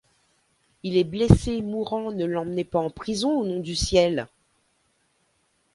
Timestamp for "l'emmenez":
2.25-2.63